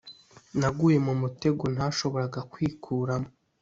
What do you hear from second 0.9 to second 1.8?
mu mutego